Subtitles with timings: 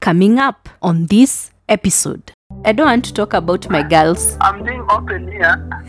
[0.00, 2.32] Coming up on this episode.
[2.64, 4.38] I don't want to talk about my girls.
[4.40, 5.68] I'm being open here.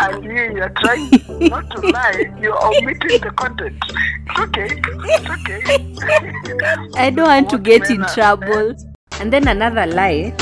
[0.00, 1.08] and you, you're trying
[1.48, 2.30] not to lie.
[2.38, 3.82] You're omitting the content.
[3.88, 4.68] It's okay.
[5.16, 7.00] It's okay.
[7.00, 8.74] I don't want to get in trouble.
[9.18, 10.34] And then another lie.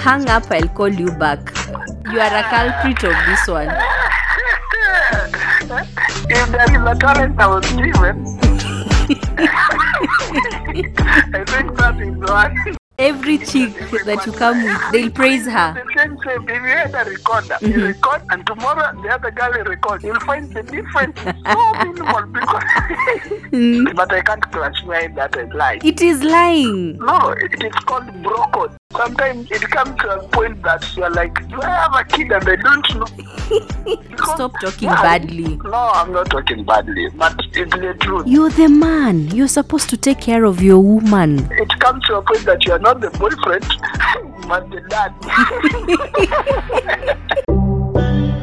[0.00, 1.54] Hang up, I'll call you back.
[2.10, 3.68] You are a culprit of this one.
[6.30, 8.53] if there is a talent I was given,
[9.04, 9.12] I
[11.46, 12.76] think that is one.
[12.96, 13.74] Every chick
[14.04, 15.74] that you come with, they'll praise her.
[15.74, 16.48] The same same.
[16.48, 17.82] If you had a recorder, you mm-hmm.
[17.82, 22.62] record, and tomorrow the other girl will record, you'll find the difference so minimal because.
[23.50, 23.96] Mm.
[23.96, 25.80] but I can't classify that as lie.
[25.82, 26.98] It is lying.
[26.98, 28.76] No, it is called bro code.
[28.96, 32.48] Sometimes it comes to a point that you're like, do I have a kid and
[32.48, 33.06] I don't know?
[34.08, 35.56] Because- Stop talking Yeah, badly.
[35.56, 38.26] No, I'm not talking badly, but it's the truth.
[38.26, 39.28] You're the man.
[39.32, 41.48] You're supposed to take care of your woman.
[41.52, 43.64] It comes to a point that you're not the boyfriend,
[44.48, 45.12] but the dad.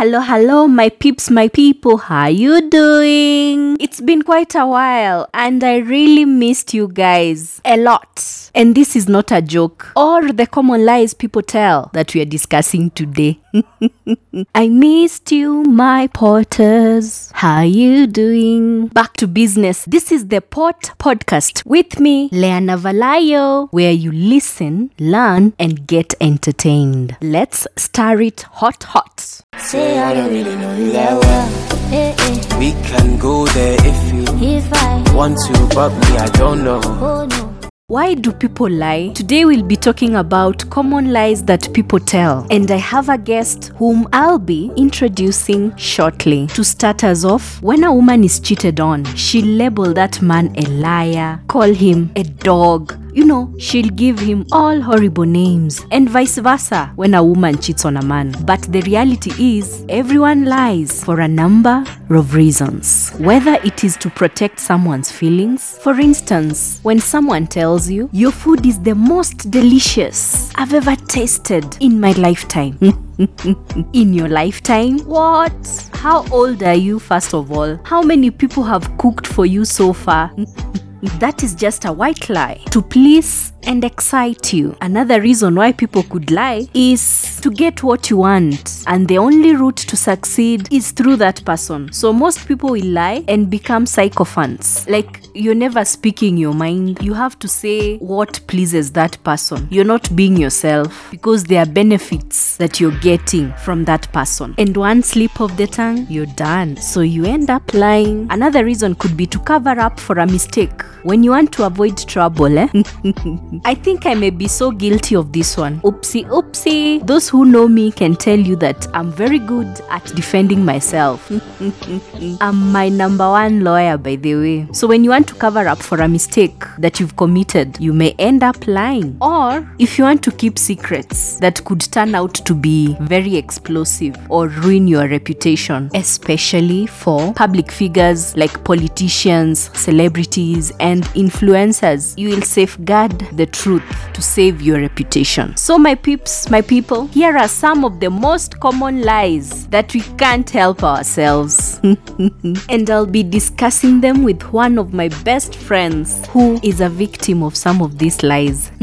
[0.00, 1.98] Hello, hello, my peeps, my people.
[1.98, 3.76] How you doing?
[3.78, 8.49] It's been quite a while, and I really missed you guys a lot.
[8.54, 12.24] And this is not a joke or the common lies people tell that we are
[12.26, 13.38] discussing today.
[14.54, 17.30] I missed you, my potters.
[17.34, 18.88] How you doing?
[18.88, 19.84] Back to business.
[19.84, 26.14] This is the Pot Podcast with me, Leana Valayo, where you listen, learn, and get
[26.20, 27.16] entertained.
[27.20, 29.40] Let's start it hot, hot.
[29.58, 32.58] Say I don't really know you that well.
[32.58, 36.80] We can go there if you If I, want to, but me, I don't know.
[36.84, 37.49] oh no.
[37.90, 39.08] Why do people lie?
[39.16, 42.46] Today we'll be talking about common lies that people tell.
[42.48, 46.46] And I have a guest whom I'll be introducing shortly.
[46.54, 50.68] To start us off, when a woman is cheated on, she'll label that man a
[50.68, 52.96] liar, call him a dog.
[53.12, 57.84] You know, she'll give him all horrible names, and vice versa when a woman cheats
[57.84, 58.34] on a man.
[58.44, 63.10] But the reality is, everyone lies for a number of reasons.
[63.18, 68.66] Whether it is to protect someone's feelings, for instance, when someone tells you, Your food
[68.66, 72.78] is the most delicious I've ever tasted in my lifetime.
[73.92, 74.98] in your lifetime?
[75.00, 75.90] What?
[75.94, 77.78] How old are you, first of all?
[77.84, 80.32] How many people have cooked for you so far?
[81.02, 82.60] That is just a white lie.
[82.72, 84.76] To please and excite you.
[84.80, 89.54] Another reason why people could lie is to get what you want, and the only
[89.54, 91.92] route to succeed is through that person.
[91.92, 94.88] So most people will lie and become sycophants.
[94.88, 96.98] Like you're never speaking your mind.
[97.02, 99.68] You have to say what pleases that person.
[99.70, 104.54] You're not being yourself because there are benefits that you're getting from that person.
[104.58, 106.76] And one slip of the tongue, you're done.
[106.76, 108.26] So you end up lying.
[108.30, 110.82] Another reason could be to cover up for a mistake.
[111.02, 112.68] When you want to avoid trouble, eh?
[113.64, 115.80] I think I may be so guilty of this one.
[115.80, 117.04] Oopsie, oopsie.
[117.06, 121.30] Those who know me can tell you that I'm very good at defending myself.
[122.40, 124.68] I'm my number one lawyer, by the way.
[124.72, 128.14] So when you want to cover up for a mistake that you've committed, you may
[128.18, 129.16] end up lying.
[129.20, 134.16] Or if you want to keep secrets that could turn out to be very explosive
[134.28, 142.42] or ruin your reputation, especially for public figures like politicians, celebrities, and influencers, you will
[142.42, 143.82] safeguard the truth
[144.12, 145.56] to save your reputation.
[145.56, 150.02] So, my peeps, my people, here are some of the most common lies that we
[150.18, 151.80] can't help ourselves.
[152.68, 157.42] and I'll be discussing them with one of my best friends who is a victim
[157.42, 158.70] of some of these lies.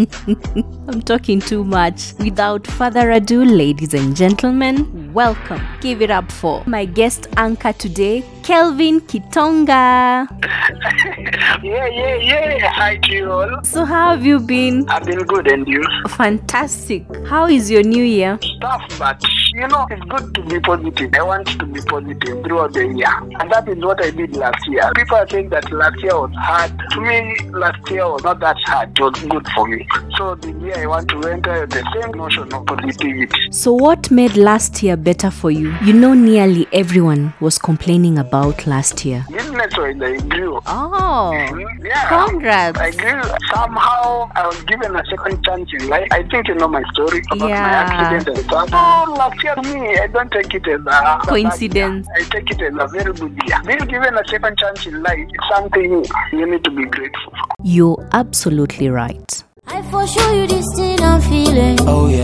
[0.87, 2.13] I'm talking too much.
[2.17, 5.59] Without further ado, ladies and gentlemen, welcome.
[5.81, 10.29] Give it up for my guest anchor today, Kelvin Kitonga.
[11.63, 12.69] yeah, yeah, yeah.
[12.69, 13.63] Hi all.
[13.63, 14.87] So, how have you been?
[14.87, 15.83] I've been good and you?
[16.09, 17.03] Fantastic.
[17.25, 18.37] How is your new year?
[18.61, 19.19] Tough, but
[19.57, 21.11] you know, it's good to be positive.
[21.15, 23.09] I want to be positive throughout the year.
[23.39, 24.91] And that is what I did last year.
[24.95, 26.71] People are saying that last year was hard.
[26.91, 28.91] To me, last year was not that hard.
[28.91, 29.87] It was good for me.
[30.15, 33.51] So the year I want to enter the same notion of positivity.
[33.51, 35.73] So, what made last year better for you?
[35.83, 39.25] You know, nearly everyone was complaining about last year.
[39.31, 39.93] Business I
[40.27, 40.59] grew.
[40.67, 41.85] Oh, mm-hmm.
[41.85, 42.25] Yeah.
[42.27, 42.79] congrats.
[42.79, 43.21] I grew.
[43.53, 46.07] Somehow, I was given a second chance in life.
[46.11, 47.61] I think you know my story about Yeah.
[47.61, 48.69] my accident and stuff.
[48.71, 52.07] Oh, last year, me, I don't take it as a Coincidence.
[52.15, 53.61] I take it as a very good year.
[53.65, 57.47] Being given a second chance in life is something you need to be grateful for.
[57.63, 59.43] You're absolutely right.
[59.67, 61.77] I for sure you this thing I'm feeling.
[61.81, 62.23] Oh yeah,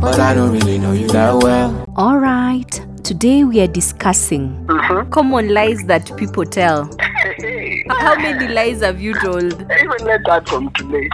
[0.00, 1.84] But But I don't really know you that well.
[1.96, 2.68] All right.
[3.04, 5.10] Today we are discussing Mhm.
[5.10, 6.90] common lies that people tell.
[8.00, 9.52] How many lies have you told?
[9.52, 11.08] even let that from today.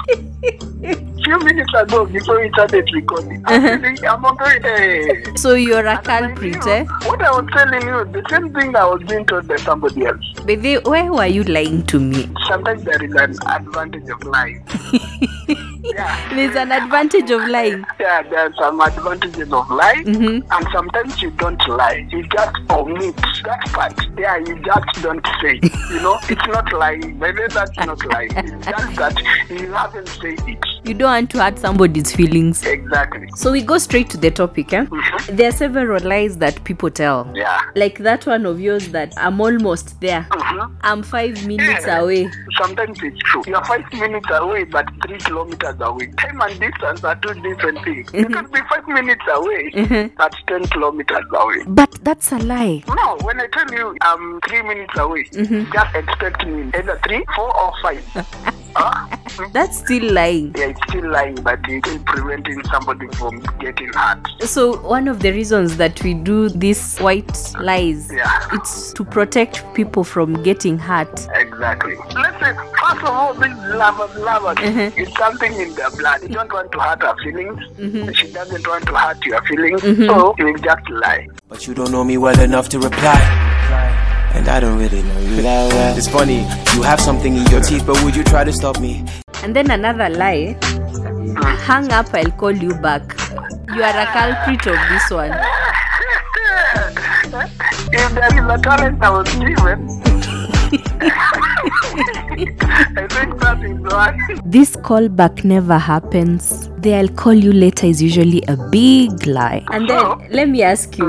[1.25, 4.61] Few minutes ago, before we started recording, I'm feeling, I'm okay.
[4.63, 5.25] Hey.
[5.37, 6.85] So you're a culprit, eh?
[7.05, 10.25] What I was telling you, the same thing I was being told by somebody else.
[10.47, 12.29] Baby, why were you lying to me?
[12.49, 14.65] Sometimes there is an advantage of lying.
[15.83, 16.31] yeah.
[16.35, 17.85] There's an advantage of lying.
[17.99, 20.47] Yeah, there's some advantages of lying, Mhm.
[20.51, 22.07] and sometimes you don't lie.
[22.11, 23.99] You just omit that part.
[24.19, 25.59] Yeah, you just don't say.
[25.91, 27.19] You know, it's not lying.
[27.19, 28.31] Maybe that's not lying.
[28.37, 29.17] It's just that
[29.51, 30.59] you haven't said it.
[30.83, 32.63] You don't want to hurt somebody's feelings.
[32.65, 33.29] Exactly.
[33.37, 34.85] So we go straight to the topic, eh?
[34.85, 35.37] Mhm.
[35.37, 37.31] There are several lies that people tell.
[37.35, 37.61] Yeah.
[37.75, 40.27] Like that one of yours that I'm almost there.
[40.31, 40.71] Mhm.
[40.83, 42.01] I'm five minutes Yeah.
[42.01, 42.31] away.
[42.61, 43.43] Sometimes it's true.
[43.47, 46.07] You're five minutes away, but three kilometers away.
[46.19, 48.11] Time and distance are two different things.
[48.13, 50.11] You can be five minutes away, Mhm.
[50.17, 51.63] but ten kilometers away.
[51.67, 52.83] But that's a lie.
[52.89, 55.73] No, when I tell you I'm three minutes away, Mhm.
[55.73, 58.03] just expect me either three, four, or five.
[58.75, 59.07] huh?
[59.53, 60.53] That's still lying.
[60.57, 64.19] Yeah, it's still lying, but it's still preventing somebody from getting hurt.
[64.41, 68.31] So one of the reasons that we do these white lies, Yeah.
[68.53, 71.29] it's to protect people from getting hurt.
[71.35, 71.97] Exactly.
[72.15, 74.93] Let's say, first of all, these lovers, lovers, Mhm.
[74.97, 76.23] it's something in their blood.
[76.23, 77.59] You don't want to hurt her feelings.
[77.79, 78.15] Mhm.
[78.15, 79.83] She doesn't want to hurt your feelings.
[79.83, 80.07] Mhm.
[80.07, 81.27] So you just lie.
[81.49, 83.21] But you don't know me well enough to reply.
[84.33, 85.97] And I don't really know you that well.
[85.99, 89.05] It's funny, you have something in your teeth, but would you try to stop me?
[89.43, 90.57] And then another lie,
[91.67, 93.03] hang up, I'll call you back.
[93.75, 95.33] You are a culprit of this one.
[97.93, 99.89] if there is a talent I was given,
[102.63, 104.19] I think that is one.
[104.45, 106.69] This callback never happens.
[106.79, 109.65] The I'll call you later is usually a big lie.
[109.71, 111.07] And then let me ask you,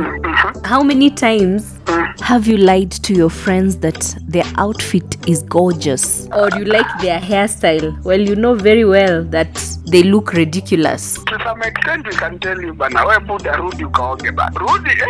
[0.72, 1.78] how many times
[2.22, 7.20] have you lied to your friends that their outfit is gorgeous or you like their
[7.20, 8.02] hairstyle?
[8.06, 9.54] Well, you know very well that
[9.88, 11.16] they look ridiculous.
[11.26, 13.58] To some extent, we can tell you, Buddha,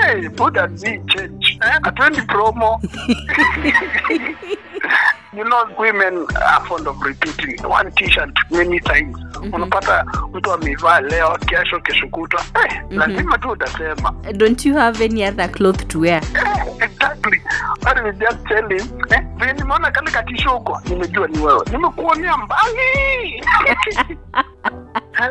[0.01, 0.67] hey, Buddha,
[1.07, 1.50] change.
[1.61, 1.79] Eh?
[1.83, 2.79] Atwendi promo.
[5.33, 9.17] you know, women are fond of repeating one t-shirt many times.
[9.53, 12.41] Unapata mtu amevaa leo, kesho, kesho kutwa.
[12.65, 14.11] Eh, lazima tu utasema.
[14.33, 16.21] Don't you have any other cloth to wear?
[16.35, 17.41] Eh, exactly.
[17.83, 21.65] What we just tell him, eh, vile nimeona kale katisho huko, nimejua ni wewe.
[21.71, 23.43] Nimekuonea mbali.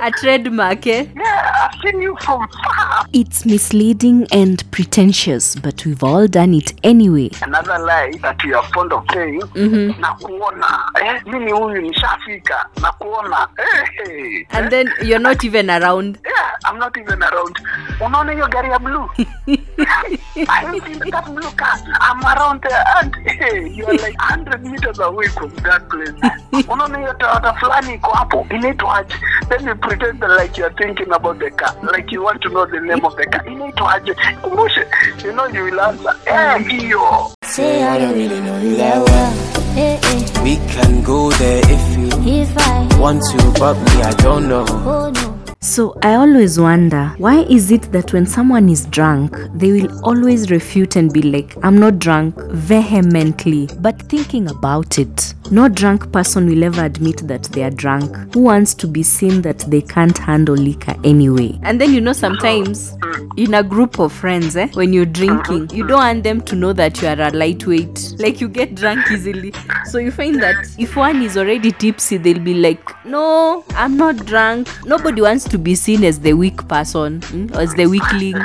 [0.02, 1.06] A trademark, eh?
[1.16, 2.89] yeah, I've seen you from far.
[3.12, 7.30] It's misleading and pretentious, but we've all done it anyway.
[7.42, 10.00] another lie that you are fond of saying Mhm.
[10.00, 14.46] na kuona eh, mimi huyu nishafika na kuona eh, hey.
[14.50, 16.18] And then you're not even around.
[16.24, 17.58] yeah, I'm not even around
[18.06, 19.08] unaona hiyo gari ya blue
[19.46, 24.98] I'm in that blue car I'm around there and hey, you are like 100 meters
[24.98, 26.14] away from that place
[26.68, 29.14] unaona hiyo Toyota fulani iko hapo inaitwaje
[29.48, 32.80] then you pretend like you're thinking about the car like you want to know the
[32.94, 34.86] name of the car inaitwaje kumbushe
[35.24, 37.00] you know you will answer eh hiyo
[37.46, 39.32] Say I I don't don't really know you that well.
[39.78, 39.98] eh.
[40.44, 42.08] We can go there if you
[42.42, 44.64] If I want to, but me, I don't know.
[44.86, 45.36] oh no.
[45.62, 50.50] So I always wonder why is it that when someone is drunk, they will always
[50.50, 53.68] refute and be like, I'm not drunk vehemently.
[53.80, 58.34] But thinking about it, no drunk person will ever admit that they are drunk.
[58.34, 61.58] Who wants to be seen that they can't handle liquor anyway?
[61.62, 62.96] And then you know sometimes
[63.36, 66.72] in a group of friends, eh, when you're drinking, you don't want them to know
[66.72, 68.14] that you are a lightweight.
[68.18, 69.52] Like you get drunk easily.
[69.86, 74.26] So you find that if one is already tipsy, they'll be like, No, I'm not
[74.26, 74.68] drunk.
[74.84, 78.36] Nobody wants to be seen as the weak person, mm, as the weakling.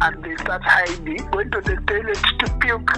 [0.00, 2.90] And they start hiding, going to the toilet to puke.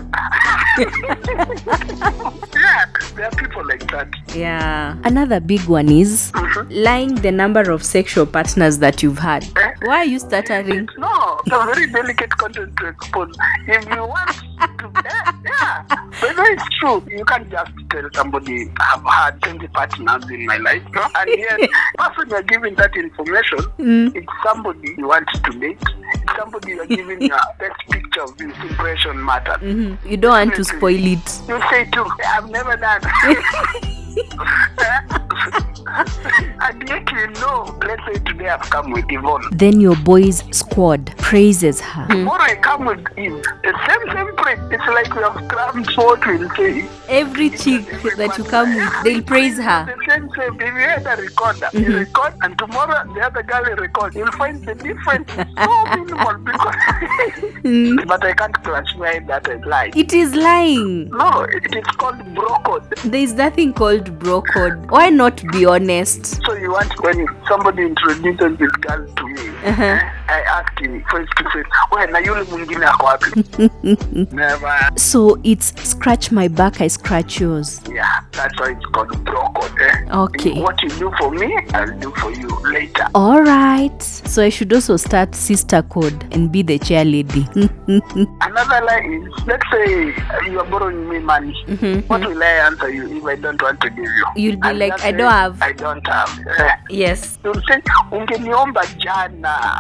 [2.55, 4.09] yeah, there are people like that.
[4.35, 4.97] Yeah.
[5.05, 6.71] Another big one is mm-hmm.
[6.71, 9.45] lying the number of sexual partners that you've had.
[9.57, 9.73] Eh?
[9.83, 10.89] Why are you stuttering?
[10.99, 13.37] No, it's a very delicate content to expose.
[13.67, 15.85] If you want to, yeah, yeah.
[16.21, 17.03] But it's true.
[17.09, 21.07] You can't just tell somebody I've had 20 partners in my life, no?
[21.17, 24.15] and yet, person you're giving that information, mm.
[24.15, 25.79] it's somebody you want to meet,
[26.15, 29.57] It's somebody you're giving your best picture of this impression matter.
[29.61, 29.99] Mhm.
[30.05, 31.41] You don't want to spoil it.
[31.49, 33.01] You say too, I've never done.
[36.89, 39.43] and you know, let's say today I've come with Yvonne.
[39.53, 42.05] Then your boys' squad praises her.
[42.05, 42.13] Hmm.
[42.13, 43.43] Tomorrow I come with him.
[43.63, 44.59] The same, same praise.
[44.71, 46.89] It's like we have crammed what we'll say.
[47.09, 49.87] Every chick that you come with, they'll praise her.
[49.87, 50.61] The same, same.
[50.61, 51.95] If you had a recorder, you mm-hmm.
[51.95, 54.15] record, and tomorrow the other girl will record.
[54.15, 56.75] You'll find the difference so minimal because.
[57.65, 58.07] Mm.
[58.09, 59.91] but I can't classify that as lie.
[59.95, 61.11] It is lying.
[61.11, 62.91] No, it is called bro code.
[63.05, 64.91] There is nothing called bro code.
[64.91, 66.27] Why not be honest?
[66.45, 69.99] So you want when somebody introduces this girl to me, Uh-huh.
[70.31, 73.45] I ask him face to face, "Wewe na yule mwingine ako wapi?"
[74.33, 74.91] Never.
[74.97, 77.81] So it's scratch my back, I scratch yours.
[77.93, 79.53] Yeah, that's why it's called bro.
[79.81, 80.07] Eh?
[80.13, 80.61] Okay.
[80.61, 83.07] What you do for me, I'll do for you later.
[83.15, 84.03] All right.
[84.03, 87.47] So I should also start sister code and be the chair lady.
[87.87, 90.15] Another lie is, let's say
[90.51, 91.55] you are borrowing me money.
[92.07, 94.27] What will I answer you if I don't want to give you?
[94.37, 96.31] You'll be I'll like, "I don't have." I don't have.
[96.91, 97.39] Yes.
[97.45, 99.79] You'll say, ungeniomba jana.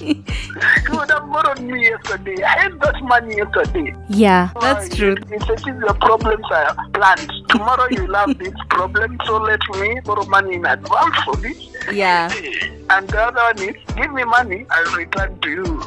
[0.00, 2.42] You would have borrowed me yesterday.
[2.42, 3.94] I had that money yesterday.
[4.08, 5.16] Yeah, So that's true.
[5.30, 7.32] It's as if your problems are planned.
[7.48, 11.69] Tomorrow you'll have this problem, so let me borrow money in advance for this.
[11.92, 12.32] Yeah.
[12.90, 15.80] And the other one is, give me money, I'll return to you.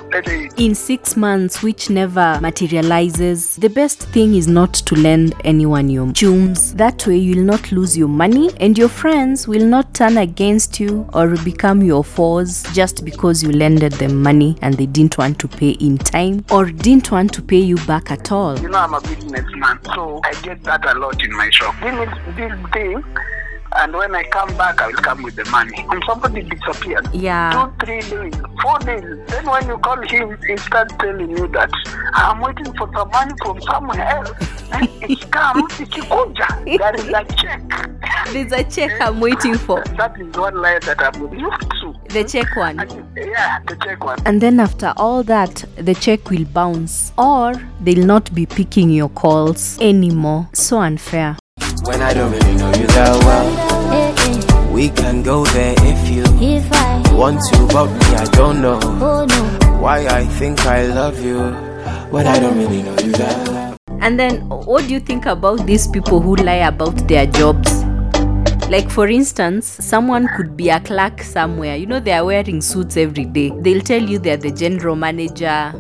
[0.56, 6.14] In six months, which never materializes, the best thing is not to lend anyone your
[6.14, 6.74] tunes.
[6.76, 11.06] That way, you'll not lose your money, and your friends will not turn against you
[11.14, 15.50] or become your foes just because you lended them money and they didn't want to
[15.50, 18.58] pay in time or didn't want to pay you back at all.
[18.60, 21.76] You know, I'm a businessman, so I get that a lot in my shop.
[21.82, 21.90] Me
[22.38, 23.04] this thing,
[23.78, 25.86] and when I come back, I will come with the money.
[25.90, 27.08] And somebody disappeared.
[27.14, 27.72] Yeah.
[27.80, 29.28] Two, three days, four days.
[29.28, 31.72] Then when you call him, he starts telling you that
[32.14, 34.32] I'm waiting for some money from somewhere else.
[34.72, 36.78] And it's come, ikikuja.
[36.78, 37.94] There is a check.
[38.32, 39.84] There's a check I'm waiting for.
[39.98, 41.94] That is one lie that I'm used to.
[42.10, 42.80] The check one.
[42.80, 44.20] And, yeah, the check one.
[44.26, 49.10] And then after all that, the check will bounce or they'll not be picking your
[49.10, 50.48] calls anymore.
[50.54, 51.38] So unfair.
[51.86, 53.48] When I don't really know you that well,
[53.94, 54.72] Eh, eh.
[54.72, 58.80] we can go there if you If I, want to, but me, I don't know
[58.84, 59.28] oh
[59.82, 61.38] why I think I love you.
[62.12, 63.76] But I don't really know you that well.
[64.02, 67.84] And then, what do you think about these people who lie about their jobs?
[68.74, 71.76] Like, for instance, someone could be a clerk somewhere.
[71.76, 73.52] You know, they are wearing suits every day.
[73.60, 75.72] They'll tell you they're the general manager,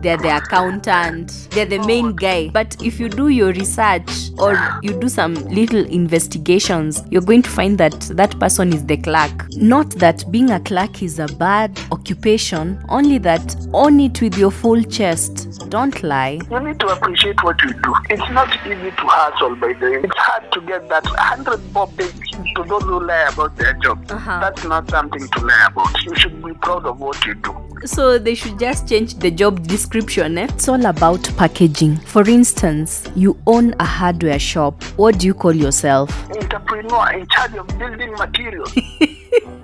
[0.00, 2.50] they're the accountant, they're the main guy.
[2.50, 7.50] But if you do your research or you do some little investigations, you're going to
[7.50, 9.48] find that that person is the clerk.
[9.56, 14.52] Not that being a clerk is a bad occupation, only that own it with your
[14.52, 15.59] full chest.
[15.70, 16.40] Don't lie.
[16.50, 17.94] You need to appreciate what you do.
[18.10, 20.00] It's not easy to hustle, by the way.
[20.02, 24.04] It's hard to get that 100 bob to those who lie about their job.
[24.10, 24.40] Uh-huh.
[24.40, 26.02] That's not something to lie about.
[26.02, 27.56] You should be proud of what you do.
[27.84, 30.38] So they should just change the job description.
[30.38, 30.48] Eh?
[30.50, 31.98] It's all about packaging.
[31.98, 34.82] For instance, you own a hardware shop.
[34.96, 36.10] What do you call yourself?
[36.32, 38.74] Entrepreneur in charge of building materials.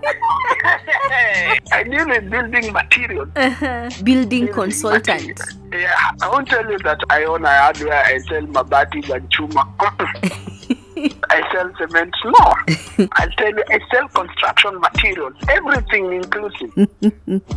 [1.72, 3.28] I deal with building materials.
[3.36, 3.90] Uh-huh.
[4.02, 5.28] Building consultant.
[5.28, 5.54] Materials.
[5.72, 9.28] Yeah, I won't tell you that I own a hardware, I sell my mabati and
[9.30, 10.52] chuma.
[10.96, 12.14] I sell cement.
[12.24, 13.08] No.
[13.12, 15.34] I'll tell you, I sell construction materials.
[15.48, 16.88] Everything inclusive.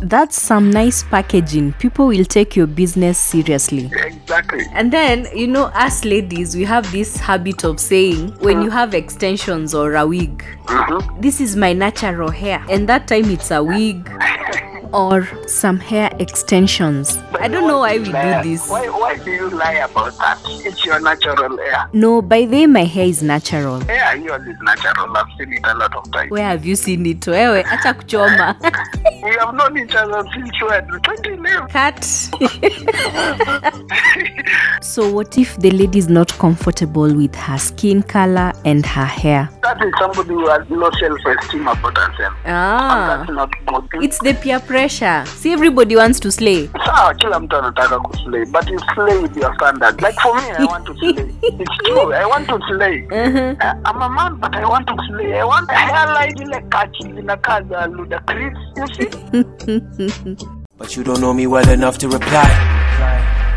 [0.02, 1.72] That's some nice packaging.
[1.74, 3.90] People will take your business seriously.
[3.94, 4.64] Exactly.
[4.72, 8.94] And then, you know, us ladies, we have this habit of saying when you have
[8.94, 11.20] extensions or a wig, Mhm.
[11.22, 12.62] this is my natural hair.
[12.68, 14.06] And that time it's a wig
[14.92, 17.16] or some hair extensions.
[17.38, 18.68] I don't know why we do this.
[18.68, 20.38] Why, why do you lie about that?
[20.46, 21.88] It's your natural hair.
[21.92, 23.80] No, by the way, my hair is natural.
[23.80, 25.16] Hair, yours is natural.
[25.16, 26.30] I've seen it a lot of times.
[26.30, 27.20] Where have you seen it?
[27.20, 28.56] Wewe, acha kuchoma.
[29.22, 30.88] We have known each other since when?
[30.88, 31.68] 2011.
[31.68, 32.02] Cut.
[34.82, 39.50] so what if the lady is not comfortable with her skin color and her hair?
[39.62, 42.32] That is somebody who has no self-esteem about herself.
[42.44, 43.16] And Ah.
[43.18, 43.30] that's
[43.66, 44.02] not good.
[44.02, 44.79] It's the peer pressure.
[44.88, 46.68] See, everybody wants to slay.
[46.86, 50.64] sawa kila mtu anataka kuslay but you slay with your standard like for me i
[50.64, 53.54] want to slay it's true i want to slay Uh-huh.
[53.60, 57.02] Uh, i'm a man but i want to slay i want a hairline ile kachi
[57.02, 59.08] zinakaa za ludacris you see
[60.78, 62.48] But you don't know me well enough to reply.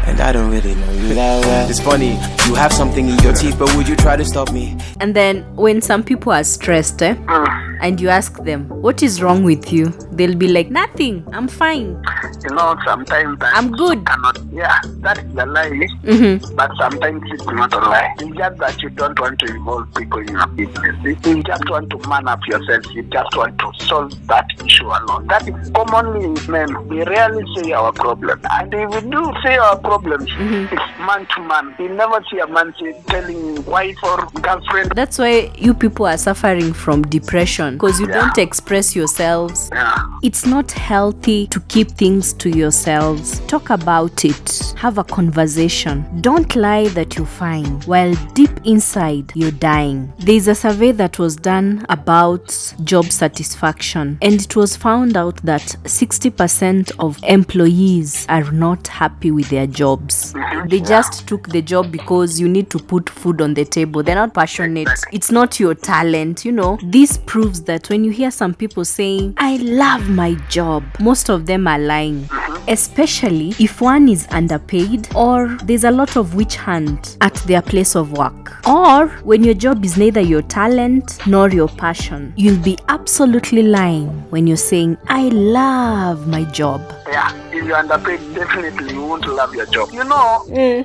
[0.06, 1.70] And I don't really know you that well.
[1.70, 2.12] It's funny,
[2.48, 4.78] you have something in your teeth, but would you try to stop me?
[5.00, 7.78] And then when some people are stressed, eh, Mm.
[7.82, 9.88] and you ask them, what is wrong with you?
[10.12, 12.02] They'll be like, nothing, I'm fine.
[12.44, 14.06] You know sometimes I'm good.
[14.06, 15.88] cannot Yeah, that is a lie.
[16.04, 16.56] Mm-hmm.
[16.56, 18.14] But sometimes it's not a lie.
[18.20, 20.96] It's just that you don't want to involve people in your business.
[21.26, 22.86] You just want to man up yourself.
[22.94, 25.28] You just want to solve that issue alone.
[25.28, 26.88] That is commonly with men.
[26.88, 28.40] We rarely say our problem.
[28.52, 30.74] And if we do say our problems, Mm-hmm.
[30.76, 31.76] it's man to man.
[31.80, 34.92] You never see a man say, telling wife or girlfriend.
[34.96, 38.14] That's why you people are suffering from depression because you Yeah.
[38.22, 39.70] don't express yourselves.
[39.72, 40.04] Yeah.
[40.24, 43.40] It's not healthy to keep things to yourselves.
[43.48, 44.74] Talk about it.
[44.78, 46.06] Have a conversation.
[46.22, 50.12] Don't lie that you're fine while deep inside you're dying.
[50.20, 55.62] There's a survey that was done about job satisfaction, and it was found out that
[55.84, 60.34] 60% of employees are not happy with their jobs.
[60.68, 64.04] They just took the job because you need to put food on the table.
[64.04, 64.90] They're not passionate.
[65.12, 66.78] It's not your talent, you know.
[66.84, 71.46] This proves that when you hear some people saying, I love my job, most of
[71.46, 72.23] them are lying.
[72.68, 77.96] Especially if one is underpaid or there's a lot of witch hunt at their place
[77.96, 78.66] of work.
[78.68, 82.34] Or when your job is neither your talent nor your passion.
[82.38, 86.82] You'll be absolutely lying when you're saying, I love my job.
[87.14, 89.90] Yeah, if you're underpaid, definitely you won't love your job.
[89.94, 90.44] You know,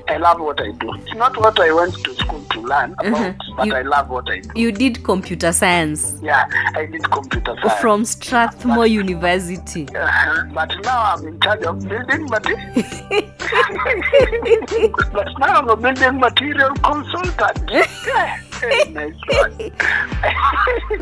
[0.08, 0.92] I love what I do.
[0.96, 4.28] It's not what I went to school to learn about, but You- I love what
[4.30, 4.50] I do.
[4.54, 6.44] You did computer science Yeah,
[6.74, 7.80] I did computer science.
[7.80, 9.88] from Strathmore University.
[9.98, 10.44] Uh-huh.
[10.52, 12.74] But now I'm in charge of building material.
[15.12, 17.70] but now I'm a building material consultant.
[18.62, 19.70] Yeah, very nice one.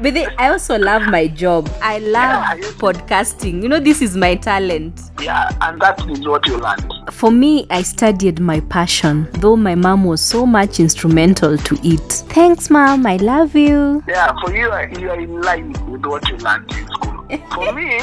[0.03, 1.69] But then I also love my job.
[1.83, 3.63] I love Yeah, you- podcasting.
[3.63, 5.01] You know, this is my talent.
[5.21, 6.93] yeah, and that is what you learned.
[7.13, 12.13] For me, I studied my passion, though my mom was so much instrumental to it.
[12.29, 13.07] Thanks, mom.
[13.07, 14.03] I love you.
[14.07, 14.67] Yeah, for you,
[15.01, 17.16] you are in line with what you learned in school.
[17.53, 17.99] For me,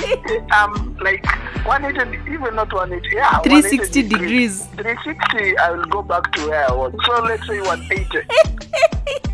[0.52, 1.26] I'm like
[1.66, 4.66] 180, even not 180, yeah, 360 180 degrees.
[4.76, 6.94] 360, I will go back to where I was.
[7.06, 8.28] So let's say 180.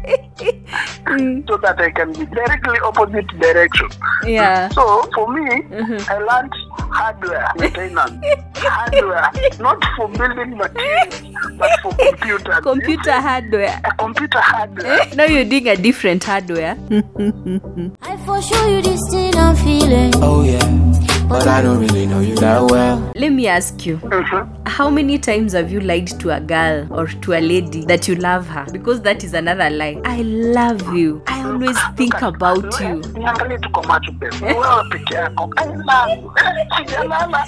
[1.47, 3.89] so that I can be directly opposite direction.
[4.25, 4.69] Yeah.
[4.69, 6.11] So for me, mm-hmm.
[6.11, 6.53] I learned
[6.91, 8.25] hardware maintenance.
[8.55, 9.29] hardware,
[9.59, 11.21] not for building materials,
[11.57, 12.59] but for computers.
[12.61, 13.81] Computer hardware.
[13.83, 14.99] A computer hardware.
[15.15, 16.77] Now you're doing a different hardware.
[18.01, 20.11] I for sure you this thing I'm feeling.
[20.21, 20.88] Oh yeah,
[21.29, 23.11] but I don't really know you that well.
[23.15, 23.97] Let me ask you.
[23.97, 24.47] Mhm.
[24.67, 28.15] How many times have you lied to a girl or to a lady that you
[28.15, 28.65] love her?
[28.71, 30.01] Because that is another lie.
[30.05, 31.21] I love you.
[31.27, 33.01] I always think about you.
[33.19, 36.31] niangalie tuko macho pesa wewe peke yako I love you.
[36.77, 37.43] sijalala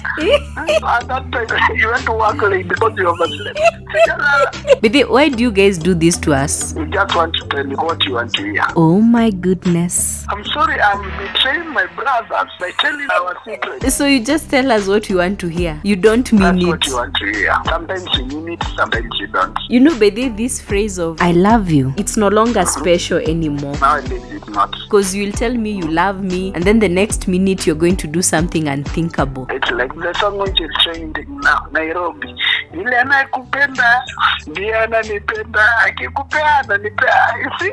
[0.86, 3.58] at that time you went to work late because you overslept
[3.92, 6.74] sijalala But then, why do you guys do this to us?
[6.76, 10.24] you just want to tell me what you want to hear Oh my goodness.
[10.28, 14.86] I'm sorry I'm betraying my brothers by telling our secret So you just tell us
[14.88, 15.80] what you want to hear.
[15.84, 16.86] You don't mean that's mean what it.
[16.88, 20.28] you want to hear sometimes you mean it sometimes you don't You know, by the
[20.28, 23.76] this phrase of I love you, it's no longer special anymore.
[23.80, 27.66] nowadays it's not Because you'll tell me you love me, and then the next minute
[27.66, 29.46] you're going to do something unthinkable.
[29.50, 32.34] It's like the song which is trending now, Nairobi.
[32.74, 34.02] Yule anayekupenda
[34.46, 37.14] ndiye ananipenda, akikupea ananipea.
[37.42, 37.72] You see?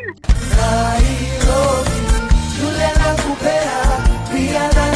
[2.61, 3.71] yule anakupea
[4.33, 4.88] pia ananipea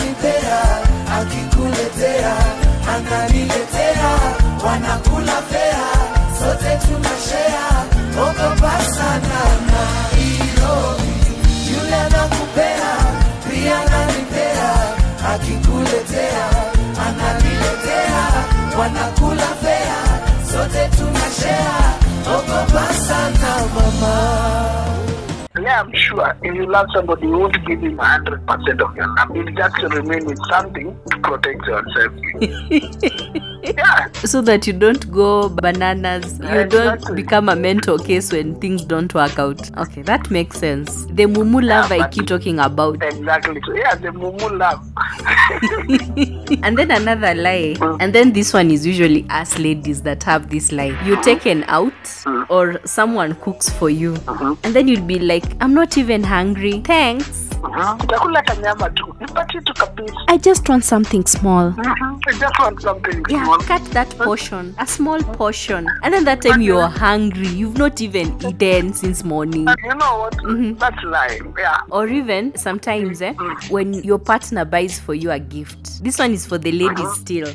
[2.04, 2.36] akikuletea
[2.96, 4.10] ananiletea
[4.66, 5.86] wanakula fea
[6.40, 7.86] sote tunashea
[8.22, 9.40] ogopa sana
[9.72, 11.14] Nairobi
[11.72, 12.96] yule anakupea
[13.50, 14.74] pia ananipea
[15.34, 16.46] akikuletea
[17.08, 18.24] ananiletea
[18.80, 20.20] wanakula fea
[20.52, 21.94] sote tunashea
[22.28, 22.63] ogopa
[25.84, 29.36] Yeah, I'm sure if you love somebody, you won't give him 100% of your love.
[29.36, 32.14] You'll just remain with something to protect yourself.
[33.64, 38.84] yeah, So that you don't go bananas, you don't become a mental case when things
[38.86, 39.78] don't work out.
[39.78, 41.06] Okay, that makes sense.
[41.06, 43.02] The mumu love I keep talking about.
[43.04, 43.62] exactly.
[43.66, 44.84] So, yeah, the mumu love.
[46.64, 47.76] And then another lie.
[47.78, 47.98] Mm.
[48.00, 50.98] And then this one is usually us ladies that have this lie.
[51.06, 52.46] You're taken out mm.
[52.50, 54.14] or someone cooks for you.
[54.14, 54.54] Mm-hmm.
[54.64, 56.80] And then you'll be like, I'm not even hungry.
[56.82, 57.53] Thanks.
[57.64, 59.16] Kanyama tu.
[59.20, 60.14] Nipatie tu kabisa.
[60.28, 61.72] I just want something small.
[61.72, 62.20] Mhm.
[62.28, 63.58] I just want something Yeah, small.
[63.60, 65.88] cut that portion, a small portion.
[66.04, 69.68] And then that time you're hungry, you've not even eaten since morning.
[69.84, 70.80] You know what?
[70.80, 71.54] That's lying.
[71.58, 71.78] Yeah.
[71.90, 73.34] Or even sometimes, eh,
[73.70, 77.48] when your partner buys for you a gift, this one is for the ladies still.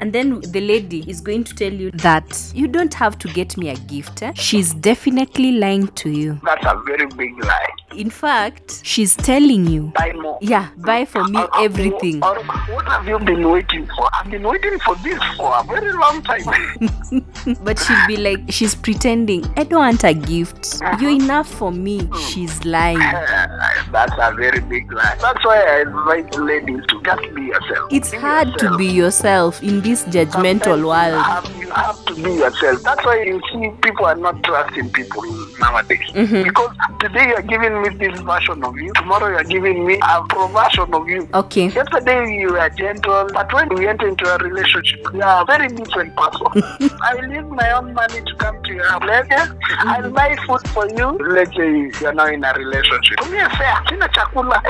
[0.00, 3.56] And then the lady is going to tell you that you don't have to get
[3.56, 4.22] me a gift.
[4.22, 4.32] Eh?
[4.34, 6.40] She's definitely lying to you.
[6.44, 7.68] That's a very big lie.
[7.96, 10.38] In fact, she's telling you, Buy more.
[10.40, 12.22] yeah, buy for me or- everything.
[12.22, 14.08] Or, what have you been waiting for?
[14.14, 16.44] I've been waiting for this for a very long time.
[17.64, 19.44] But she'll be like, she's pretending.
[19.56, 20.80] I don't want a gift.
[21.00, 22.08] You're enough for me.
[22.28, 22.98] She's lying.
[23.90, 25.16] That's a very big lie.
[25.20, 27.88] That's why I invite ladies to just be yourself.
[27.92, 31.24] It's Be hard to be yourself in this judgmental Sometimes You world.
[31.24, 32.82] have, you have to be yourself.
[32.82, 35.22] That's why you see people are not trusting people
[35.58, 35.98] nowadays.
[36.12, 36.42] Mm-hmm.
[36.44, 40.46] Because today you're giving me this version of you, tomorrow you're giving me a pro
[40.48, 41.28] version of you.
[41.34, 41.68] Okay.
[41.68, 45.68] Yesterday you were gentle, but when we enter into a relationship, you are a very
[45.68, 46.46] different person.
[47.02, 49.02] I will use my own money to come to your house.
[49.02, 49.44] Okay?
[49.78, 51.08] I'll buy food for you.
[51.28, 53.18] Let's say you're now in a relationship.
[53.18, 53.82] Come here, fair.
[53.88, 54.60] Sina chakula.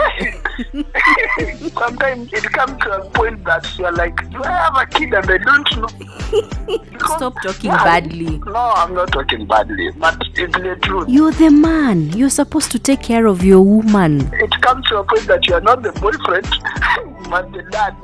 [1.78, 5.30] Sometimes it comes to a point that you're like, do I have a kid and
[5.30, 5.88] I don't know?
[6.90, 8.38] Because- Stop talking Yeah, badly.
[8.46, 11.08] No, I'm not talking badly, but it's the truth.
[11.08, 12.10] You're the man.
[12.12, 14.30] You're supposed to take care of your woman.
[14.34, 16.46] it comes to a point that you are not the boyfriend,
[17.30, 17.96] but the dad.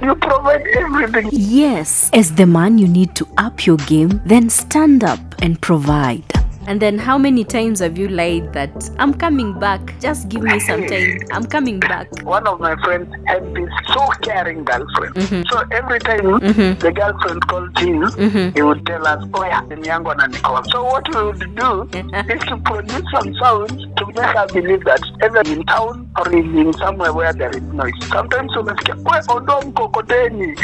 [0.02, 1.28] you provide everything.
[1.32, 6.25] Yes, as the man, you need to up your game, then stand up and provide.
[6.66, 9.98] And then, how many times have you lied that I'm coming back?
[10.00, 11.20] Just give me some time.
[11.30, 12.08] I'm coming back.
[12.24, 15.14] One of my friends had this so caring girlfriend.
[15.14, 15.42] Mm-hmm.
[15.48, 16.78] So every time mm-hmm.
[16.80, 18.56] the girlfriend called him, mm-hmm.
[18.56, 20.66] he would tell us, Oh, yeah, yangu ananicall.
[20.72, 21.82] So what we would do
[22.34, 26.58] is to produce some sounds to make her believe that either in town or in,
[26.58, 27.92] in somewhere where there is noise.
[28.08, 30.56] Sometimes unasikia, we ondoa mkokoteni.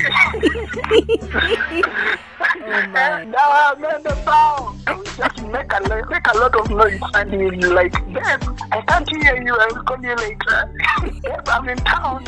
[2.42, 4.78] Dawa ameenda town.
[5.16, 9.08] Just make a, lo- make a lot of noise and you'll like, Babe, I can't
[9.10, 9.54] hear you.
[9.56, 10.74] I'll call you later.
[11.22, 12.24] Babe, I'm in town.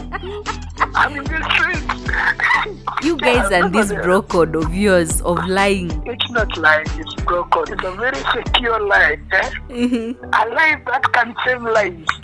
[0.94, 1.82] I'm in the street.
[3.02, 5.90] You guys Yeah, and this bro code of yours of lying.
[6.06, 7.70] It's not lying, it's bro code.
[7.70, 9.18] It's a very secure lie.
[9.32, 9.50] Eh?
[9.70, 12.08] A lie that can save lives.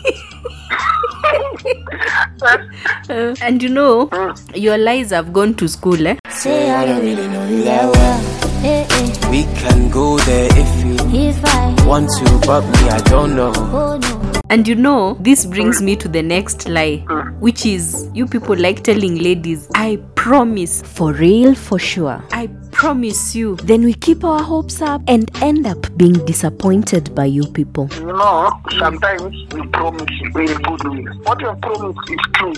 [3.42, 4.08] And you know,
[4.54, 6.16] your lies have gone to school, eh?
[6.40, 8.64] Say I don't really know you that well.
[8.64, 9.30] Eh, eh.
[9.30, 10.94] We can go there if you
[11.28, 13.52] If I want to, but me, I don't know.
[13.56, 14.40] oh no.
[14.48, 17.04] And you know, this brings me to the next lie,
[17.40, 23.34] which is you people like telling ladies, I promise, for real, for sure, I promise
[23.34, 23.56] you.
[23.56, 27.88] Then we keep our hopes up and end up being disappointed by you people.
[27.94, 31.14] You know, sometimes we promise in goodwill.
[31.22, 32.52] What you have promised is true.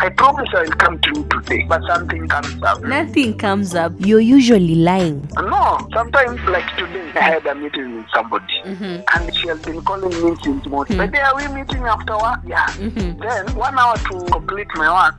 [0.00, 2.82] I promise I will come to you today, but something comes up.
[2.82, 5.28] Nothing comes up, you're usually lying.
[5.36, 9.02] No, sometimes like today, I had a meeting with somebody, mm-hmm.
[9.14, 10.96] and she has been calling me since morning.
[10.96, 11.10] Mm-hmm.
[11.10, 12.40] But are we meeting after work?
[12.46, 12.66] Yeah.
[12.70, 13.20] Mm-hmm.
[13.20, 15.18] Then one hour to complete my work,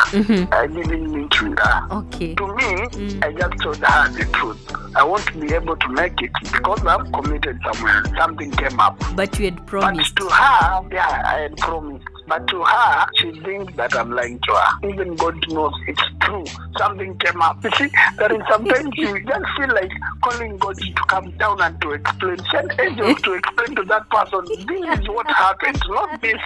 [0.51, 1.74] I didn't meet with her.
[1.75, 2.33] Ah, okay.
[2.35, 3.19] To me, mm.
[3.25, 4.63] I just told her the truth.
[4.95, 8.01] I won't be able to make it because I'm committed somewhere.
[8.17, 8.95] Something came up.
[9.13, 10.15] But you had promised.
[10.15, 12.07] But to her, yeah, I had promised.
[12.27, 14.89] But to her, she thinks that I'm lying to her.
[14.89, 16.45] Even God knows it's true.
[16.77, 17.63] Something came up.
[17.63, 19.91] You see, there is sometimes you just feel like
[20.23, 22.37] calling God to come down and to explain.
[22.51, 26.41] Send angels to explain to that person, this is what happened, not this.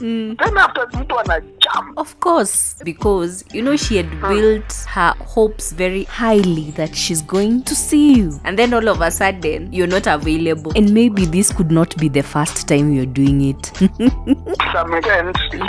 [0.00, 0.38] Mm.
[0.38, 1.98] Then after mtu ana jump.
[1.98, 4.20] Of course, because you know she had hmm.
[4.28, 9.00] built her hopes very highly that she's going to see you, and then all of
[9.00, 13.06] a sudden you're not available, and maybe this could not be the first time you're
[13.06, 13.72] doing it.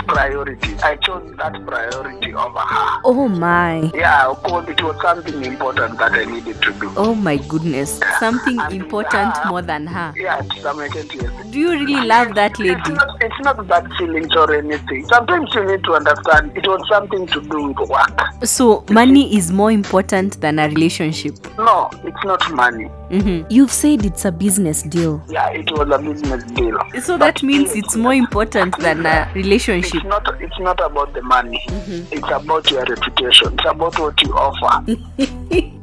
[0.06, 0.74] Priority.
[0.84, 3.00] I chose that priority over her.
[3.04, 6.92] oh my, Yeah, of course, it was something important that I needed to do.
[6.96, 10.12] oh my goodness, something And important her- more than her.
[10.16, 11.30] Yeah, to some extent, yes.
[11.50, 12.92] Do you really love that It's lady?
[12.92, 15.06] not, it's not bad feelings or anything.
[15.08, 18.20] Sometimes you need to understand it was something to do with work.
[18.44, 21.34] So money is more important than a relationship.
[21.58, 22.88] No, it's not money.
[23.10, 23.46] Mhm.
[23.50, 25.22] You've said it's a business deal.
[25.28, 26.78] Yeah, it was a business deal.
[27.02, 30.40] So But that means it's more important than a It's not.
[30.40, 31.62] It's not about the money.
[31.68, 32.12] Mm-hmm.
[32.12, 33.54] It's about your reputation.
[33.54, 34.84] It's about what you offer.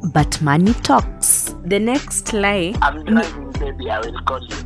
[0.12, 1.54] But money talks.
[1.64, 3.90] The next lie I'm driving, baby.
[3.90, 4.56] I will call you.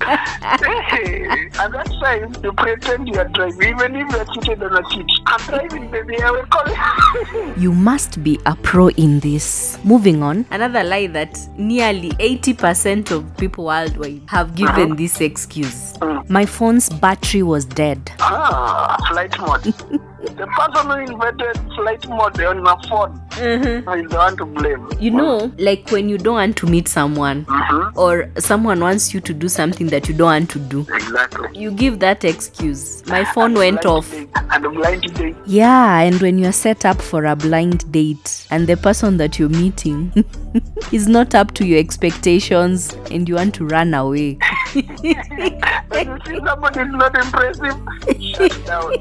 [1.73, 5.05] that time you pretend you are driving, even if you're seated on a seat.
[5.25, 6.21] I'm driving, baby.
[6.21, 7.53] I will call you.
[7.57, 9.77] You must be a pro in this.
[9.83, 15.93] Moving on, another lie that nearly 80% of people worldwide have given this excuse.
[16.29, 18.11] My phone's battery was dead.
[18.19, 19.73] Ah, flight mode.
[20.21, 24.87] the person who invented flight mode on my phone is the one to blame.
[24.99, 27.95] You know, like when you don't want to meet someone Mhm.
[27.95, 31.47] or someone wants you to do something that you don't want to do, Exactly.
[31.57, 33.03] you give that excuse.
[33.07, 34.11] My phone went off.
[34.11, 34.29] date.
[34.51, 35.35] And a blind date.
[35.45, 39.49] Yeah, and when you're set up for a blind date and the person that you're
[39.49, 40.11] meeting
[40.91, 44.37] is not up to your expectations and you want to run away.
[44.75, 47.75] you see somebody is not impressive,
[48.19, 48.91] shut down.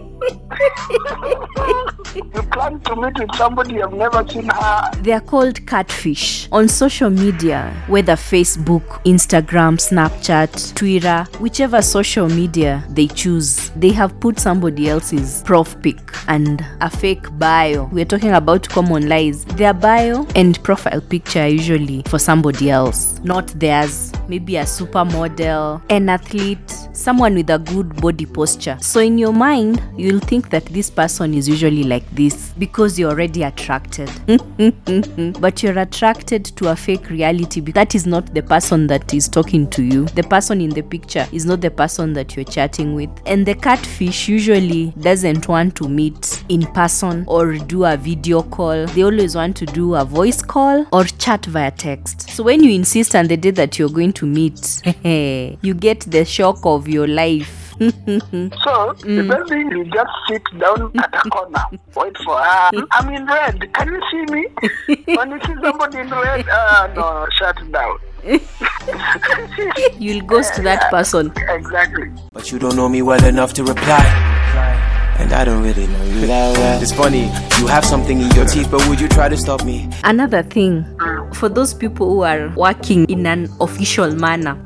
[2.14, 4.90] you plan to meet with somebody you've never seen her.
[5.02, 6.48] They are called catfish.
[6.52, 14.18] On social media, whether Facebook, Instagram, Snapchat, Twitter, whichever social media they choose, they have
[14.20, 17.84] put somebody else's prof pic and a fake bio.
[17.92, 19.44] We're talking about common lies.
[19.44, 24.12] Their bio and profile picture usually for somebody else, not theirs.
[24.28, 28.76] Maybe a supermodel, an athlete, someone with a good body posture.
[28.80, 33.10] So in your mind, you'll think that this person is usually like this because you're
[33.10, 34.10] already attracted.
[35.40, 39.28] but you're attracted to a fake reality because that is not the person that is
[39.28, 40.06] talking to you.
[40.06, 43.10] The person in the picture is not the person that you're chatting with.
[43.26, 48.86] And the catfish usually doesn't want to meet in person or do a video call.
[48.86, 52.30] They always want to do a voice call or chat via text.
[52.30, 56.24] So when you insist on the day that you're going to meet, you get the
[56.24, 57.74] shock of your life.
[58.64, 61.62] So the best thing you just sit down at a corner,
[61.94, 62.70] wait for her.
[62.90, 63.72] I'm in red.
[63.72, 64.46] Can you see me?
[65.16, 67.98] when you see somebody in red, uh, no, shut down.
[69.98, 71.32] You'll ghost that person.
[71.48, 72.10] Exactly.
[72.32, 74.97] But you don't know me well enough to reply.
[75.18, 76.80] And I don't really know you that well.
[76.82, 77.24] It's funny,
[77.58, 79.90] you have something in your teeth, but would you try to stop me?
[80.04, 80.84] Another thing,
[81.34, 84.56] for those people who are working in an official manner,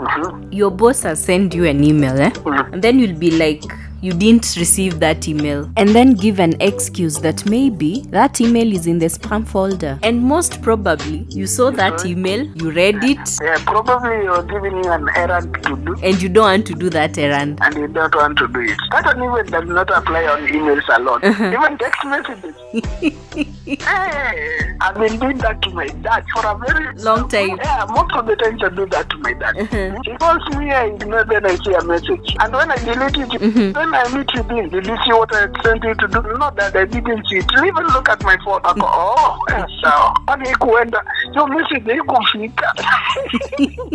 [0.50, 2.30] your boss has sent you an email, eh?
[2.72, 3.62] And then you'll be like,
[4.02, 8.86] you didn't receive that email, and then give an excuse that maybe that email is
[8.86, 9.98] in the spam folder.
[10.02, 14.90] And most probably, you saw that email, you read it, Yeah, probably you're giving you
[14.90, 15.96] an errand to do.
[16.02, 17.58] and you don't want to do that errand.
[17.62, 18.78] and you don't want to do it.
[18.90, 21.20] That even does not apply on emails alone.
[21.52, 23.56] Even text messages.
[23.64, 27.56] hey, I've been doing that to my dad for a very Long time.
[27.56, 29.54] Yeah, most of the times I do that to my dad.
[29.54, 30.02] Mm-hmm.
[30.02, 32.36] He calls me, I ignore, then I see a message.
[32.40, 33.72] And when I delete it, mm-hmm.
[33.72, 34.68] then I meet with him.
[34.68, 36.22] Did you see what I sent you to do?
[36.38, 37.46] Not that I didn't see it.
[37.56, 38.60] Even look at my phone.
[38.64, 39.18] I go, mm-hmm.
[39.18, 40.14] oh, yeah, sawa.
[40.26, 41.02] Kwani kuenda,
[41.34, 42.72] your message haikufika.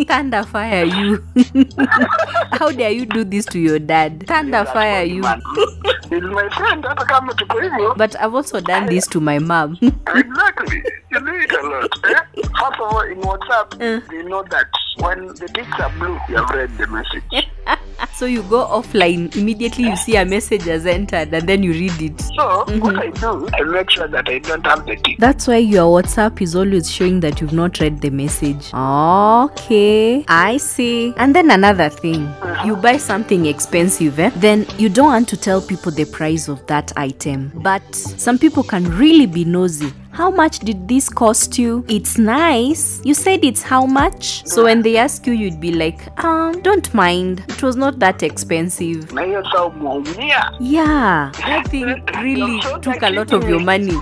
[0.07, 1.23] Thunder fire you.
[2.59, 4.25] How dare you do this to your dad?
[4.27, 5.23] Thunder fire you.
[6.09, 7.97] He's my friend, hata kama tuko hivyo.
[7.97, 9.56] But I've also done this to my mom.
[9.65, 10.83] Exactly.
[11.11, 12.05] You do it a lot.
[12.05, 12.41] Eh?
[12.59, 14.67] First of all, in WhatsApp, they know that
[14.99, 17.47] when the ticks are blue, you have read the message.
[18.15, 22.01] so you go offline, immediately you see a message has entered and then you read
[22.01, 22.19] it.
[22.35, 25.17] So, what I do, I make sure that I don't have the tick.
[25.19, 28.71] That's why your WhatsApp is always showing that you've not read the message.
[28.73, 31.13] Okay, I see.
[31.17, 32.33] And then another thing,
[32.65, 34.31] you buy something expensive, eh?
[34.35, 37.51] then you don't want to tell people the price of that item.
[37.55, 39.93] But some people can really be nosy.
[40.11, 41.85] How much did this cost you?
[41.87, 43.01] It's nice.
[43.03, 44.45] You said it's how much?
[44.47, 47.43] So when they ask you, you'd be like, um, don't mind.
[47.49, 49.13] It was not that expensive.
[49.13, 50.51] Na hiyo saa umeumia.
[50.59, 53.93] Yeah, that thing really took a lot of your money.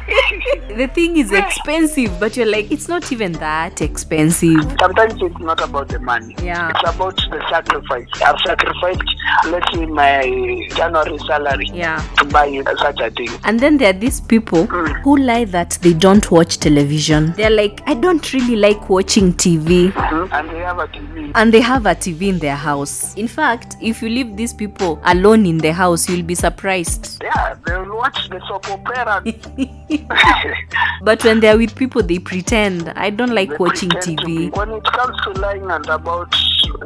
[0.80, 4.62] The thing is expensive, but you're like, it's not even that expensive.
[4.80, 6.36] Sometimes it's not about the money.
[6.42, 6.70] Yeah.
[6.70, 8.08] It's about the sacrifice.
[8.22, 9.04] I've sacrificed,
[9.48, 11.98] let's say, my January salary Yeah.
[12.18, 13.30] to buy such a thing.
[13.44, 15.02] And then there are these people mm.
[15.02, 17.34] who lie that they don't watch television.
[17.34, 19.92] They're like, I don't really like watching TV.
[19.92, 20.34] Mm-hmm.
[20.34, 21.32] And they have a TV.
[21.36, 23.16] And they have a TV in their house.
[23.16, 27.22] In fact, if you leave these people alone in the house, you'll be surprised.
[27.22, 29.24] Yeah, they'll watch the soap opera.
[31.02, 32.90] But when they're with people, they pretend.
[32.90, 34.56] I don't like They watching pretend to be- TV.
[34.56, 36.36] When it comes to lying and about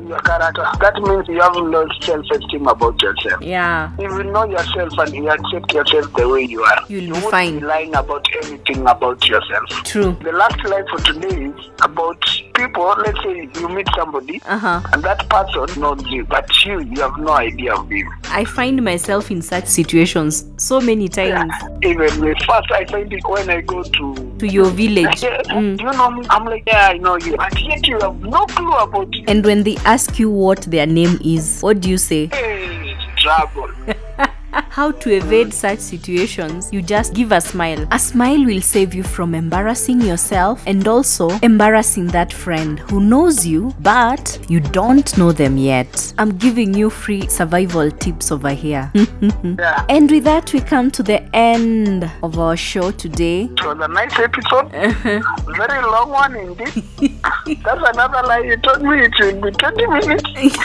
[0.07, 3.41] your character, that means you have low self-esteem about yourself.
[3.41, 3.91] Yeah.
[3.97, 7.19] If you know yourself and you accept yourself the way you are, You'll you be
[7.19, 7.59] won't fine.
[7.59, 9.67] be lying about anything about yourself.
[9.83, 10.15] True.
[10.23, 12.23] The last line for today is about
[12.53, 12.93] people.
[12.99, 14.81] Let's say you meet somebody, Uh huh.
[14.93, 18.07] and that person knows you, but you, you have no idea of him.
[18.25, 21.51] I find myself in such situations so many times.
[21.81, 25.23] Even with first, I find it when I go to To your village.
[25.53, 25.79] Mm.
[25.79, 26.23] You know?
[26.29, 29.29] I'm like, yeah, I know you, but yet you have no clue about it.
[29.29, 32.27] And when they ask you what their name is, what do you say?
[32.27, 33.69] Hey, trouble.
[34.53, 36.69] How to evade such situations?
[36.71, 37.87] You just give a smile.
[37.91, 43.45] A smile will save you from embarrassing yourself and also embarrassing that friend who knows
[43.45, 46.13] you, but you don't know them yet.
[46.17, 48.91] I'm giving you free survival tips over here.
[48.95, 49.85] yeah.
[49.89, 53.43] and with that, we come to the end of our show today.
[53.43, 54.71] It was a nice episode.
[55.57, 57.19] Very long one indeed.
[57.63, 60.57] That's another lie you told me it will be 20 minutes.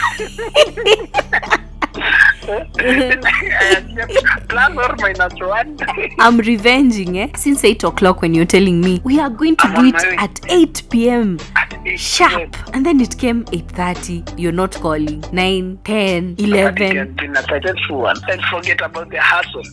[2.49, 3.25] Mm-hmm.
[6.19, 7.29] I'm revenging eh?
[7.35, 10.83] Since 8 o'clock when you're telling me we are going to do it at 8
[10.89, 11.37] p.m.
[11.55, 12.55] At sharp.
[12.73, 14.39] And then it came 8.30.
[14.39, 15.23] You're not calling.
[15.31, 16.97] 9, 10, 11.
[17.19, 19.63] And forget about the hassle.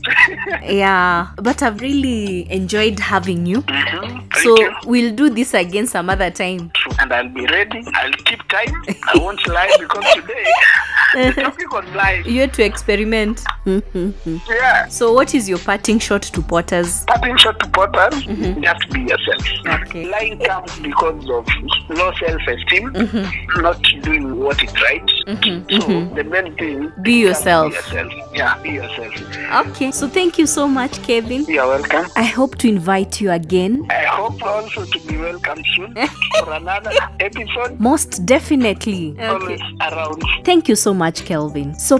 [0.62, 1.28] yeah.
[1.36, 3.62] But I've really enjoyed having you.
[3.62, 4.26] Mm-hmm.
[4.42, 6.70] So we'll do this again some other time.
[7.00, 7.82] And I'll be ready.
[7.94, 8.74] I'll keep time.
[8.88, 10.44] I won't lie because today
[11.14, 12.26] the topic on life.
[12.36, 13.42] You're experiment.
[13.64, 14.86] Yeah.
[14.88, 17.04] So, what is your parting shot to potters?
[17.06, 18.62] Parting shot to potters, mm-hmm.
[18.62, 19.82] just be yourself.
[19.82, 20.06] Okay.
[20.08, 21.46] Lying comes because of
[21.88, 23.60] low self esteem, mm-hmm.
[23.62, 25.06] not doing what is right.
[25.26, 25.80] Mm-hmm.
[25.80, 26.14] So, mm-hmm.
[26.14, 27.70] the main thing be yourself.
[27.70, 28.12] be yourself.
[28.34, 29.66] Yeah, be yourself.
[29.66, 29.90] Okay.
[29.90, 31.44] So, thank you so much, Kevin.
[31.46, 32.06] You're welcome.
[32.16, 33.86] I hope to invite you again.
[33.90, 35.94] I hope also to be welcome soon
[36.38, 37.80] for another episode.
[37.80, 39.12] Most definitely.
[39.12, 39.26] Okay.
[39.26, 40.22] Always around.
[40.44, 41.74] Thank you so much, Kelvin.
[41.74, 41.98] So,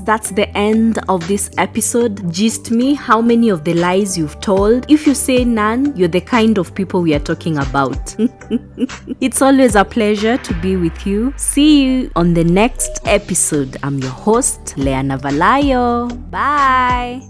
[0.00, 2.32] that's the end of this episode.
[2.32, 4.90] Gist me how many of the lies you've told.
[4.90, 8.16] If you say none, you're the kind of people we are talking about.
[9.20, 11.32] it's always a pleasure to be with you.
[11.36, 13.76] See you on the next episode.
[13.82, 16.08] I'm your host, Leana Valayo.
[16.30, 17.22] Bye.